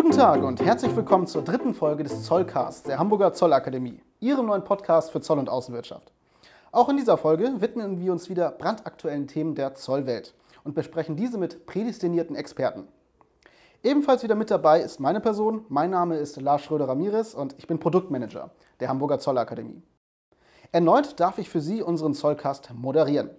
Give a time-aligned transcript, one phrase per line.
[0.00, 4.62] Guten Tag und herzlich willkommen zur dritten Folge des Zollcasts der Hamburger Zollakademie, Ihrem neuen
[4.62, 6.12] Podcast für Zoll- und Außenwirtschaft.
[6.70, 11.36] Auch in dieser Folge widmen wir uns wieder brandaktuellen Themen der Zollwelt und besprechen diese
[11.36, 12.86] mit prädestinierten Experten.
[13.82, 15.64] Ebenfalls wieder mit dabei ist meine Person.
[15.68, 19.82] Mein Name ist Lars Schröder-Ramirez und ich bin Produktmanager der Hamburger Zollakademie.
[20.70, 23.30] Erneut darf ich für Sie unseren Zollcast moderieren.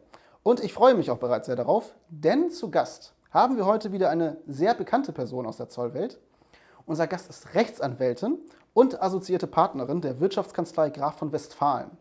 [0.44, 4.10] Und ich freue mich auch bereits sehr darauf, denn zu Gast haben wir heute wieder
[4.10, 6.20] eine sehr bekannte Person aus der Zollwelt.
[6.90, 8.40] Unser Gast ist Rechtsanwältin
[8.74, 11.92] und assoziierte Partnerin der Wirtschaftskanzlei Graf von Westfalen.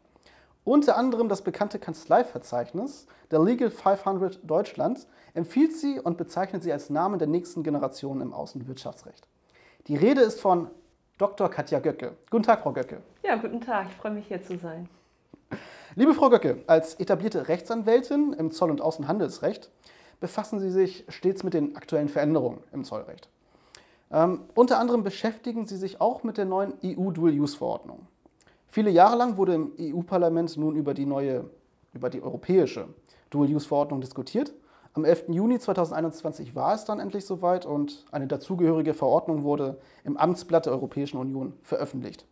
[0.65, 6.89] Unter anderem das bekannte Kanzleiverzeichnis der Legal 500 Deutschland empfiehlt sie und bezeichnet sie als
[6.89, 9.29] Namen der nächsten Generation im Außenwirtschaftsrecht.
[9.89, 10.71] Die Rede ist von
[11.19, 11.51] Dr.
[11.51, 12.17] Katja Göcke.
[12.31, 13.03] Guten Tag, Frau Göcke.
[13.23, 13.89] Ja, guten Tag.
[13.91, 14.89] Ich freue mich, hier zu sein.
[15.97, 19.71] Liebe Frau Göcke, als etablierte Rechtsanwältin im Zoll- und Außenhandelsrecht
[20.19, 23.29] befassen Sie sich stets mit den aktuellen Veränderungen im Zollrecht.
[24.11, 28.07] Ähm, unter anderem beschäftigen Sie sich auch mit der neuen EU-Dual-Use-Verordnung.
[28.67, 31.49] Viele Jahre lang wurde im EU-Parlament nun über die neue,
[31.93, 32.89] über die europäische
[33.31, 34.53] Dual-Use-Verordnung diskutiert.
[34.95, 35.27] Am 11.
[35.29, 40.73] Juni 2021 war es dann endlich soweit und eine dazugehörige Verordnung wurde im Amtsblatt der
[40.73, 42.27] Europäischen Union veröffentlicht.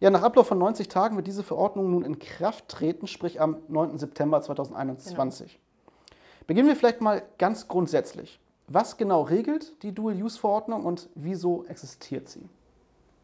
[0.00, 3.58] Ja, nach Ablauf von 90 Tagen wird diese Verordnung nun in Kraft treten, sprich am
[3.68, 3.98] 9.
[3.98, 5.52] September 2021.
[5.52, 5.60] Genau.
[6.46, 8.38] Beginnen wir vielleicht mal ganz grundsätzlich.
[8.66, 12.48] Was genau regelt die Dual-Use-Verordnung und wieso existiert sie?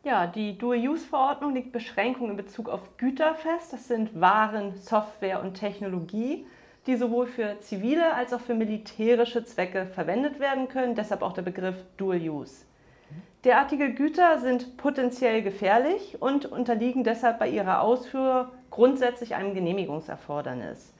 [0.05, 3.73] Ja, die Dual-Use-Verordnung legt Beschränkungen in Bezug auf Güter fest.
[3.73, 6.47] Das sind Waren, Software und Technologie,
[6.87, 10.95] die sowohl für zivile als auch für militärische Zwecke verwendet werden können.
[10.95, 12.65] Deshalb auch der Begriff Dual-Use.
[13.45, 20.93] Derartige Güter sind potenziell gefährlich und unterliegen deshalb bei ihrer Ausfuhr grundsätzlich einem Genehmigungserfordernis.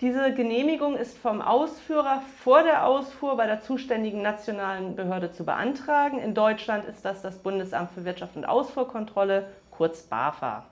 [0.00, 6.20] Diese Genehmigung ist vom Ausführer vor der Ausfuhr bei der zuständigen nationalen Behörde zu beantragen.
[6.20, 10.66] In Deutschland ist das das Bundesamt für Wirtschaft und Ausfuhrkontrolle, kurz BAFA.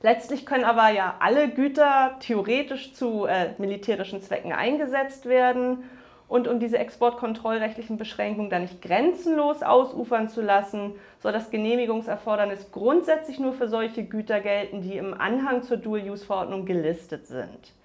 [0.00, 5.84] Letztlich können aber ja alle Güter theoretisch zu äh, militärischen Zwecken eingesetzt werden.
[6.26, 13.38] Und um diese exportkontrollrechtlichen Beschränkungen dann nicht grenzenlos ausufern zu lassen, soll das Genehmigungserfordernis grundsätzlich
[13.38, 17.75] nur für solche Güter gelten, die im Anhang zur Dual-Use-Verordnung gelistet sind.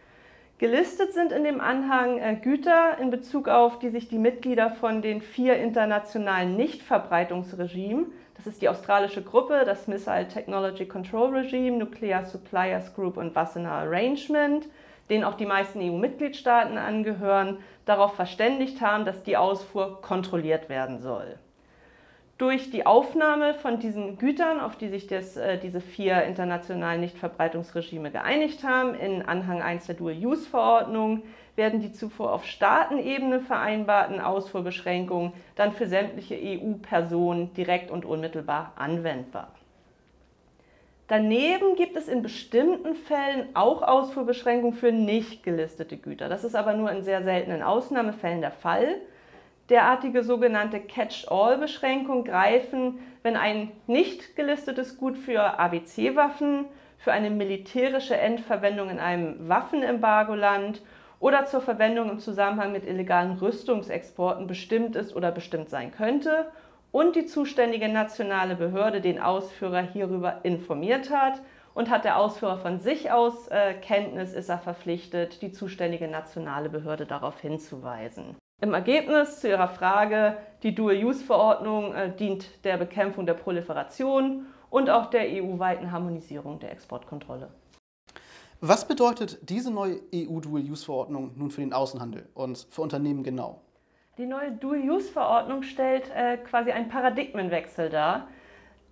[0.61, 5.01] Gelistet sind in dem Anhang äh, Güter, in Bezug auf die sich die Mitglieder von
[5.01, 12.21] den vier internationalen Nichtverbreitungsregimen, das ist die australische Gruppe, das Missile Technology Control Regime, Nuclear
[12.21, 14.69] Suppliers Group und Wassenaar Arrangement,
[15.09, 21.39] denen auch die meisten EU-Mitgliedstaaten angehören, darauf verständigt haben, dass die Ausfuhr kontrolliert werden soll.
[22.41, 28.09] Durch die Aufnahme von diesen Gütern, auf die sich das, äh, diese vier internationalen Nichtverbreitungsregime
[28.09, 31.21] geeinigt haben, in Anhang 1 der Dual-Use-Verordnung,
[31.55, 39.53] werden die zuvor auf Staatenebene vereinbarten Ausfuhrbeschränkungen dann für sämtliche EU-Personen direkt und unmittelbar anwendbar.
[41.09, 46.27] Daneben gibt es in bestimmten Fällen auch Ausfuhrbeschränkungen für nicht gelistete Güter.
[46.27, 48.95] Das ist aber nur in sehr seltenen Ausnahmefällen der Fall.
[49.71, 56.65] Derartige sogenannte Catch-all-Beschränkungen greifen, wenn ein nicht gelistetes Gut für ABC-Waffen,
[56.97, 60.81] für eine militärische Endverwendung in einem Waffenembargoland
[61.21, 66.51] oder zur Verwendung im Zusammenhang mit illegalen Rüstungsexporten bestimmt ist oder bestimmt sein könnte
[66.91, 71.41] und die zuständige nationale Behörde den Ausführer hierüber informiert hat
[71.73, 76.67] und hat der Ausführer von sich aus äh, Kenntnis, ist er verpflichtet, die zuständige nationale
[76.67, 78.35] Behörde darauf hinzuweisen.
[78.63, 85.07] Im Ergebnis zu Ihrer Frage, die Dual-Use-Verordnung äh, dient der Bekämpfung der Proliferation und auch
[85.07, 87.49] der EU-weiten Harmonisierung der Exportkontrolle.
[88.59, 93.61] Was bedeutet diese neue EU-Dual-Use-Verordnung nun für den Außenhandel und für Unternehmen genau?
[94.19, 98.27] Die neue Dual-Use-Verordnung stellt äh, quasi einen Paradigmenwechsel dar.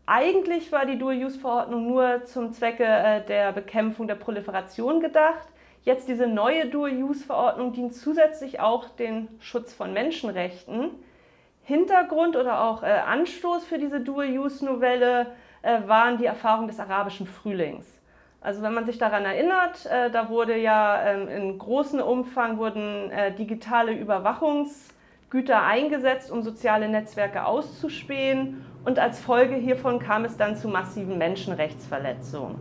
[0.08, 5.48] Eigentlich war die Dual-Use-Verordnung nur zum Zwecke äh, der Bekämpfung der Proliferation gedacht.
[5.84, 10.92] Jetzt diese neue Dual-Use-Verordnung dient zusätzlich auch den Schutz von Menschenrechten.
[11.64, 15.28] Hintergrund oder auch äh, Anstoß für diese Dual-Use-Novelle
[15.62, 17.86] äh, waren die Erfahrungen des arabischen Frühlings.
[18.42, 23.12] Also wenn man sich daran erinnert, äh, da wurde ja ähm, in großem Umfang wurden
[23.12, 30.56] äh, digitale Überwachungsgüter eingesetzt, um soziale Netzwerke auszuspähen und als Folge hiervon kam es dann
[30.56, 32.56] zu massiven Menschenrechtsverletzungen.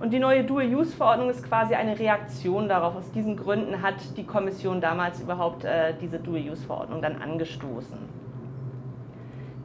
[0.00, 2.96] Und die neue Dual-Use-Verordnung ist quasi eine Reaktion darauf.
[2.96, 7.98] Aus diesen Gründen hat die Kommission damals überhaupt äh, diese Dual-Use-Verordnung dann angestoßen.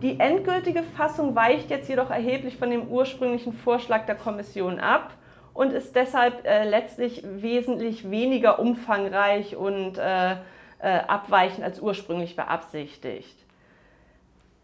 [0.01, 5.13] Die endgültige Fassung weicht jetzt jedoch erheblich von dem ursprünglichen Vorschlag der Kommission ab
[5.53, 10.35] und ist deshalb äh, letztlich wesentlich weniger umfangreich und äh, äh
[11.07, 13.44] abweichend als ursprünglich beabsichtigt.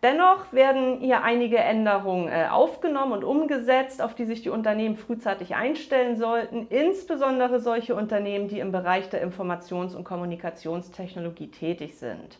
[0.03, 5.53] Dennoch werden hier einige Änderungen äh, aufgenommen und umgesetzt, auf die sich die Unternehmen frühzeitig
[5.53, 12.39] einstellen sollten, insbesondere solche Unternehmen, die im Bereich der Informations- und Kommunikationstechnologie tätig sind.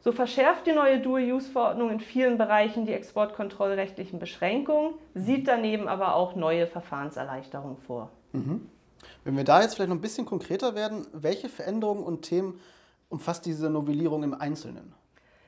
[0.00, 6.34] So verschärft die neue Dual-Use-Verordnung in vielen Bereichen die exportkontrollrechtlichen Beschränkungen, sieht daneben aber auch
[6.34, 8.10] neue Verfahrenserleichterungen vor.
[8.32, 8.66] Mhm.
[9.24, 12.58] Wenn wir da jetzt vielleicht noch ein bisschen konkreter werden, welche Veränderungen und Themen
[13.10, 14.94] umfasst diese Novellierung im Einzelnen?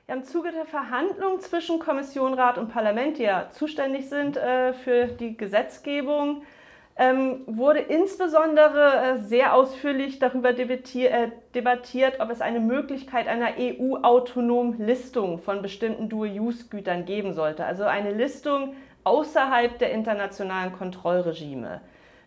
[0.08, 5.06] Im Zuge der Verhandlungen zwischen Kommission, Rat und Parlament, die ja zuständig sind äh, für
[5.06, 6.42] die Gesetzgebung,
[6.96, 13.54] ähm, wurde insbesondere äh, sehr ausführlich darüber debattiert, äh, debattiert, ob es eine Möglichkeit einer
[13.58, 17.64] EU-autonomen Listung von bestimmten Dual-Use-Gütern geben sollte.
[17.64, 21.80] Also eine Listung außerhalb der internationalen Kontrollregime.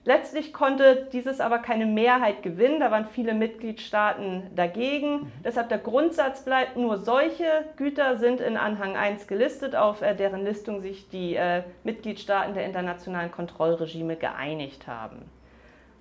[0.08, 5.14] Letztlich konnte dieses aber keine Mehrheit gewinnen, da waren viele Mitgliedstaaten dagegen.
[5.14, 5.32] Mhm.
[5.44, 10.46] Deshalb der Grundsatz bleibt, nur solche Güter sind in Anhang 1 gelistet, auf äh, deren
[10.46, 15.26] Listung sich die äh, Mitgliedstaaten der internationalen Kontrollregime geeinigt haben.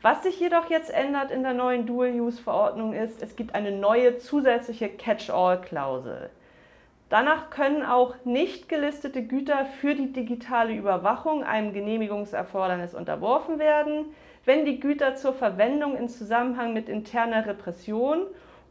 [0.03, 4.91] Was sich jedoch jetzt ändert in der neuen Dual-Use-Verordnung ist, es gibt eine neue zusätzliche
[4.91, 6.29] Catch-all-Klausel.
[7.15, 14.07] Danach können auch nicht gelistete Güter für die digitale Überwachung einem Genehmigungserfordernis unterworfen werden,
[14.45, 18.27] wenn die Güter zur Verwendung in Zusammenhang mit interner Repression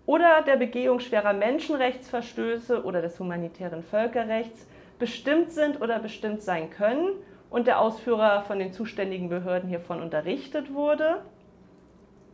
[0.05, 4.67] oder der Begehung schwerer Menschenrechtsverstöße oder des humanitären Völkerrechts
[4.99, 7.11] bestimmt sind oder bestimmt sein können
[7.49, 11.21] und der Ausführer von den zuständigen Behörden hiervon unterrichtet wurde.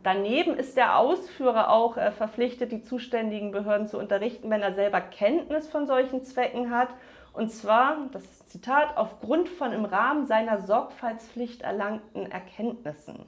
[0.02, 5.00] Daneben ist der Ausführer auch äh, verpflichtet, die zuständigen Behörden zu unterrichten, wenn er selber
[5.00, 6.88] Kenntnis von solchen Zwecken hat.
[7.32, 13.26] Und zwar, das ist Zitat, aufgrund von im Rahmen seiner Sorgfaltspflicht erlangten Erkenntnissen.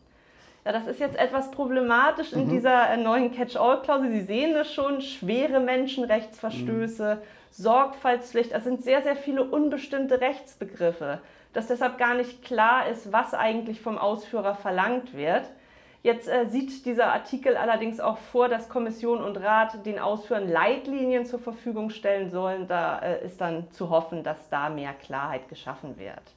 [0.65, 2.51] Ja, das ist jetzt etwas problematisch in mhm.
[2.51, 4.11] dieser äh, neuen Catch-all-Klausel.
[4.11, 7.27] Sie sehen es schon, schwere Menschenrechtsverstöße, mhm.
[7.51, 11.21] Sorgfaltspflicht, das sind sehr, sehr viele unbestimmte Rechtsbegriffe,
[11.53, 15.51] dass deshalb gar nicht klar ist, was eigentlich vom Ausführer verlangt wird.
[16.03, 21.27] Jetzt äh, sieht dieser Artikel allerdings auch vor, dass Kommission und Rat den Ausführern Leitlinien
[21.27, 22.67] zur Verfügung stellen sollen.
[22.67, 26.35] Da äh, ist dann zu hoffen, dass da mehr Klarheit geschaffen wird.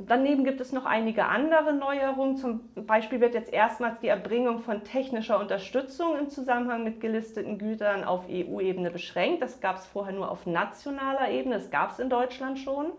[0.00, 2.36] Daneben gibt es noch einige andere Neuerungen.
[2.36, 8.04] Zum Beispiel wird jetzt erstmals die Erbringung von technischer Unterstützung im Zusammenhang mit gelisteten Gütern
[8.04, 9.42] auf EU-Ebene beschränkt.
[9.42, 11.56] Das gab es vorher nur auf nationaler Ebene.
[11.56, 12.92] Das gab es in Deutschland schon.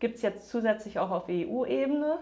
[0.00, 2.18] Gibt es jetzt zusätzlich auch auf EU-Ebene.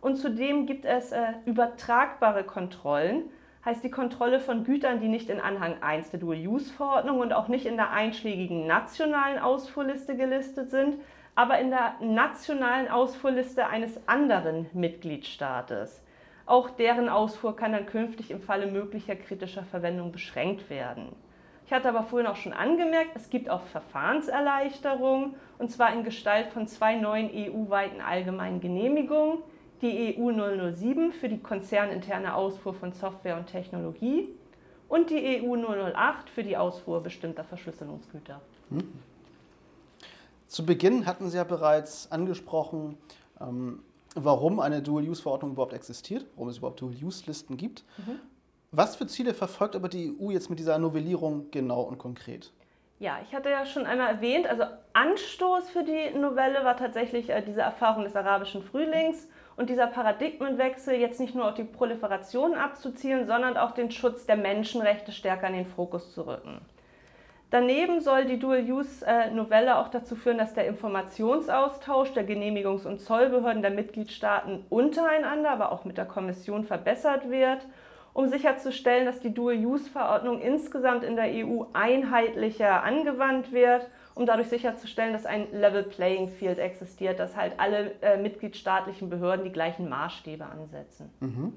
[0.00, 3.24] Und zudem gibt es äh, übertragbare Kontrollen,
[3.64, 7.66] heißt die Kontrolle von Gütern, die nicht in Anhang 1 der Dual-Use-Verordnung und auch nicht
[7.66, 10.96] in der einschlägigen nationalen Ausfuhrliste gelistet sind,
[11.34, 16.02] aber in der nationalen Ausfuhrliste eines anderen Mitgliedstaates.
[16.46, 21.14] Auch deren Ausfuhr kann dann künftig im Falle möglicher kritischer Verwendung beschränkt werden.
[21.66, 26.48] Ich hatte aber vorhin auch schon angemerkt, es gibt auch Verfahrenserleichterungen, und zwar in Gestalt
[26.48, 29.38] von zwei neuen EU-weiten allgemeinen Genehmigungen,
[29.82, 34.28] die EU 007 für die konzerninterne Ausfuhr von Software und Technologie
[34.88, 38.40] und die EU 008 für die Ausfuhr bestimmter Verschlüsselungsgüter.
[38.70, 38.92] Hm.
[40.46, 42.98] Zu Beginn hatten Sie ja bereits angesprochen,
[43.40, 43.82] ähm,
[44.16, 47.84] warum eine Dual-Use-Verordnung überhaupt existiert, warum es überhaupt Dual-Use-Listen gibt.
[47.98, 48.18] Mhm.
[48.72, 52.52] Was für Ziele verfolgt aber die EU jetzt mit dieser Novellierung genau und konkret?
[52.98, 57.42] Ja, ich hatte ja schon einmal erwähnt, also Anstoß für die Novelle war tatsächlich äh,
[57.42, 59.26] diese Erfahrung des arabischen Frühlings
[59.60, 64.36] und dieser Paradigmenwechsel jetzt nicht nur auf die Proliferation abzuzielen, sondern auch den Schutz der
[64.36, 66.62] Menschenrechte stärker in den Fokus zu rücken.
[67.50, 73.72] Daneben soll die Dual-Use-Novelle auch dazu führen, dass der Informationsaustausch der Genehmigungs- und Zollbehörden der
[73.72, 77.66] Mitgliedstaaten untereinander, aber auch mit der Kommission verbessert wird,
[78.20, 85.12] um sicherzustellen, dass die Dual-Use-Verordnung insgesamt in der EU einheitlicher angewandt wird um dadurch sicherzustellen,
[85.12, 90.44] dass ein Level Playing Field existiert, dass halt alle äh, mitgliedstaatlichen Behörden die gleichen Maßstäbe
[90.44, 91.10] ansetzen.
[91.20, 91.52] Mhm.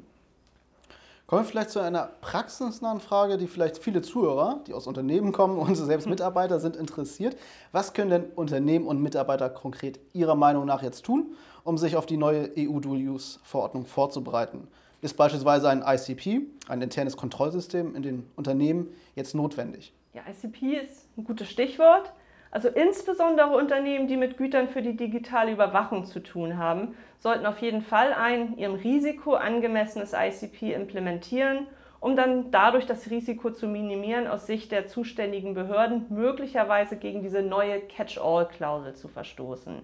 [1.25, 5.57] Kommen wir vielleicht zu einer praxisnahen Frage, die vielleicht viele Zuhörer, die aus Unternehmen kommen
[5.57, 7.35] und selbst Mitarbeiter sind, interessiert.
[7.71, 12.05] Was können denn Unternehmen und Mitarbeiter konkret Ihrer Meinung nach jetzt tun, um sich auf
[12.05, 14.67] die neue EU-Dual-Use-Verordnung vorzubereiten?
[15.03, 19.91] Ist beispielsweise ein ICP, ein internes Kontrollsystem in den Unternehmen, jetzt notwendig?
[20.13, 22.13] Ja, ICP ist ein gutes Stichwort.
[22.51, 27.57] Also insbesondere Unternehmen, die mit Gütern für die digitale Überwachung zu tun haben, sollten auf
[27.57, 31.67] jeden Fall ein ihrem Risiko angemessenes ICP implementieren,
[31.99, 37.41] um dann dadurch das Risiko zu minimieren, aus Sicht der zuständigen Behörden möglicherweise gegen diese
[37.41, 39.81] neue Catch-all-Klausel zu verstoßen.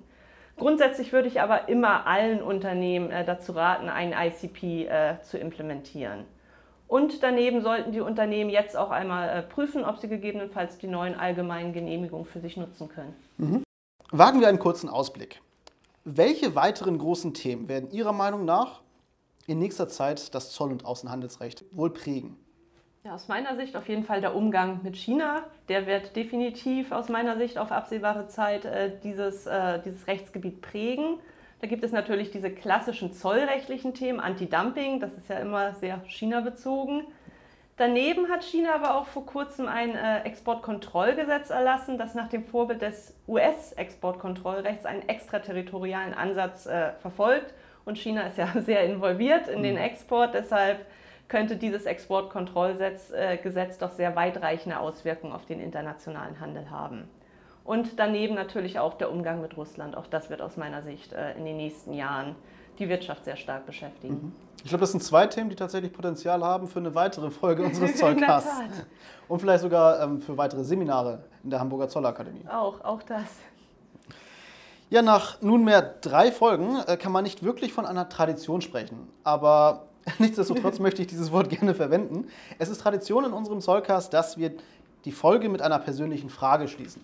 [0.59, 6.25] Grundsätzlich würde ich aber immer allen Unternehmen äh, dazu raten, ein ICP äh, zu implementieren.
[6.87, 11.15] Und daneben sollten die Unternehmen jetzt auch einmal äh, prüfen, ob sie gegebenenfalls die neuen
[11.15, 13.15] allgemeinen Genehmigungen für sich nutzen können.
[13.37, 13.63] Mhm.
[14.11, 15.41] Wagen wir einen kurzen Ausblick.
[16.03, 18.81] Welche weiteren großen Themen werden Ihrer Meinung nach
[19.45, 22.37] in nächster Zeit das Zoll- und Außenhandelsrecht wohl prägen?
[23.05, 25.43] Ja, aus meiner Sicht auf jeden Fall der Umgang mit China.
[25.69, 31.17] Der wird definitiv aus meiner Sicht auf absehbare Zeit äh, dieses, äh, dieses Rechtsgebiet prägen.
[31.61, 37.03] Da gibt es natürlich diese klassischen zollrechtlichen Themen, Anti-Dumping, das ist ja immer sehr China-bezogen.
[37.77, 42.81] Daneben hat China aber auch vor kurzem ein äh, Exportkontrollgesetz erlassen, das nach dem Vorbild
[42.81, 47.53] des US-Exportkontrollrechts einen extraterritorialen Ansatz äh, verfolgt.
[47.85, 49.81] Und China ist ja sehr involviert in den mhm.
[49.81, 50.85] Export, deshalb
[51.29, 53.37] könnte dieses Exportkontrollgesetz äh,
[53.79, 57.07] doch sehr weitreichende Auswirkungen auf den internationalen Handel haben.
[57.63, 59.95] Und daneben natürlich auch der Umgang mit Russland.
[59.95, 62.35] Auch das wird aus meiner Sicht äh, in den nächsten Jahren
[62.79, 64.13] die Wirtschaft sehr stark beschäftigen.
[64.15, 64.35] Mhm.
[64.63, 67.95] Ich glaube, das sind zwei Themen, die tatsächlich Potenzial haben für eine weitere Folge unseres
[67.95, 68.61] Zollcasts.
[69.27, 72.45] Und vielleicht sogar ähm, für weitere Seminare in der Hamburger Zollakademie.
[72.51, 73.27] Auch, auch das.
[74.89, 79.07] Ja, nach nunmehr drei Folgen äh, kann man nicht wirklich von einer Tradition sprechen.
[79.23, 79.88] Aber
[80.19, 82.27] nichtsdestotrotz möchte ich dieses Wort gerne verwenden.
[82.57, 84.51] Es ist Tradition in unserem Zollcast, dass wir
[85.05, 87.01] die Folge mit einer persönlichen Frage schließen.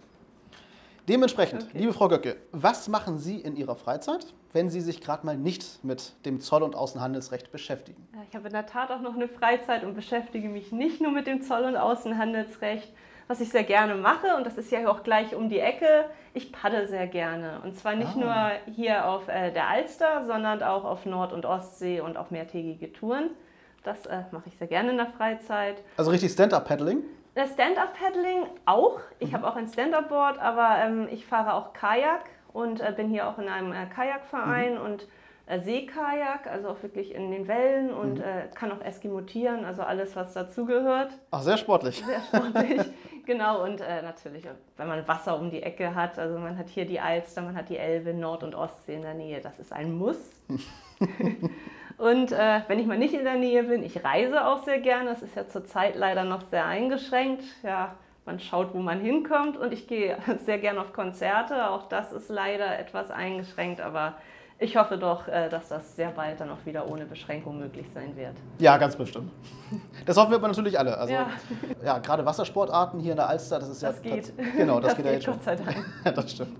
[1.07, 1.77] Dementsprechend, okay.
[1.77, 5.83] liebe Frau Göcke, was machen Sie in Ihrer Freizeit, wenn Sie sich gerade mal nicht
[5.83, 8.07] mit dem Zoll- und Außenhandelsrecht beschäftigen?
[8.27, 11.27] Ich habe in der Tat auch noch eine Freizeit und beschäftige mich nicht nur mit
[11.27, 12.91] dem Zoll- und Außenhandelsrecht.
[13.27, 16.51] Was ich sehr gerne mache, und das ist ja auch gleich um die Ecke, ich
[16.51, 17.59] paddel sehr gerne.
[17.63, 18.19] Und zwar nicht ah.
[18.65, 22.93] nur hier auf äh, der Alster, sondern auch auf Nord- und Ostsee und auch mehrtägige
[22.93, 23.31] Touren.
[23.83, 25.77] Das äh, mache ich sehr gerne in der Freizeit.
[25.97, 27.03] Also richtig Stand-Up-Paddling?
[27.35, 28.99] Das Stand-Up-Paddling auch.
[29.19, 29.35] Ich mhm.
[29.35, 33.37] habe auch ein Stand-Up-Board, aber ähm, ich fahre auch Kajak und äh, bin hier auch
[33.37, 34.81] in einem äh, Kajakverein mhm.
[34.81, 35.07] und
[35.47, 38.23] äh, Seekajak, also auch wirklich in den Wellen und mhm.
[38.23, 41.11] Äh, kann auch Eskimotieren, also alles, was dazugehört.
[41.31, 42.03] Ach, sehr sportlich.
[42.03, 42.81] Sehr sportlich,
[43.25, 43.63] genau.
[43.63, 44.43] Und äh, natürlich,
[44.77, 47.69] wenn man Wasser um die Ecke hat, also man hat hier die Alster, man hat
[47.69, 50.17] die Elbe, Nord- und Ostsee in der Nähe, das ist ein Muss.
[51.97, 55.09] Und äh, wenn ich mal nicht in der Nähe bin, ich reise auch sehr gerne.
[55.09, 57.43] Das ist ja zurzeit leider noch sehr eingeschränkt.
[57.63, 59.55] Ja, man schaut, wo man hinkommt.
[59.55, 61.69] Und ich gehe sehr gerne auf Konzerte.
[61.69, 64.15] Auch das ist leider etwas eingeschränkt, aber
[64.57, 68.15] ich hoffe doch, äh, dass das sehr bald dann auch wieder ohne Beschränkung möglich sein
[68.15, 68.35] wird.
[68.59, 69.31] Ja, ganz bestimmt.
[70.05, 70.97] Das hoffen wir aber natürlich alle.
[70.97, 71.29] Also, ja.
[71.83, 74.15] ja gerade Wassersportarten hier in der Alster, das ist das ja.
[74.15, 74.33] Geht.
[74.55, 75.85] Genau, das, das geht, geht ja jetzt Gott sei Dank.
[76.15, 76.57] das stimmt.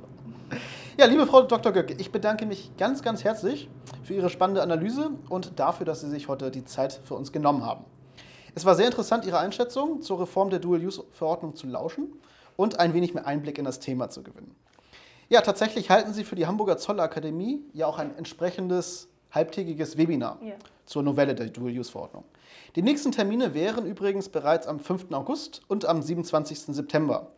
[0.98, 1.72] Ja, liebe Frau Dr.
[1.72, 3.70] Göcke, ich bedanke mich ganz, ganz herzlich
[4.04, 7.66] für Ihre spannende Analyse und dafür, dass Sie sich heute die Zeit für uns genommen
[7.66, 7.86] haben.
[8.56, 12.14] Es war sehr interessant, Ihre Einschätzung zur Reform der Dual-Use-Verordnung zu lauschen
[12.56, 14.56] und ein wenig mehr Einblick in das Thema zu gewinnen.
[15.28, 20.54] Ja, tatsächlich halten Sie für die Hamburger Zollakademie ja auch ein entsprechendes halbtägiges Webinar ja.
[20.86, 22.24] zur Novelle der Dual-Use-Verordnung.
[22.76, 25.12] Die nächsten Termine wären übrigens bereits am 5.
[25.12, 26.76] August und am 27.
[26.76, 27.32] September.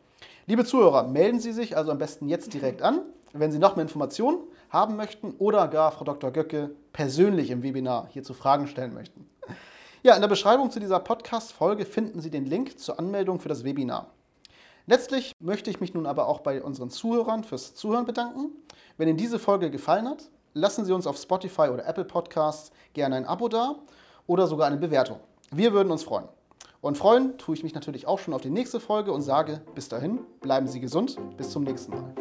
[0.47, 3.01] Liebe Zuhörer, melden Sie sich also am besten jetzt direkt an,
[3.31, 4.39] wenn Sie noch mehr Informationen
[4.69, 6.31] haben möchten oder gar Frau Dr.
[6.31, 9.29] Göcke persönlich im Webinar hierzu Fragen stellen möchten.
[10.03, 13.63] Ja, in der Beschreibung zu dieser Podcast-Folge finden Sie den Link zur Anmeldung für das
[13.63, 14.11] Webinar.
[14.89, 18.51] Letztlich möchte ich mich nun aber auch bei unseren Zuhörern fürs Zuhören bedanken.
[18.97, 23.17] Wenn Ihnen diese Folge gefallen hat, lassen Sie uns auf Spotify oder Apple Podcasts gerne
[23.17, 23.75] ein Abo da
[24.27, 25.19] oder sogar eine Bewertung.
[25.51, 26.29] Wir würden uns freuen.
[26.79, 29.89] Und freuen tue ich mich natürlich auch schon auf die nächste Folge und sage bis
[29.89, 32.15] dahin, bleiben Sie gesund, bis zum nächsten Mal.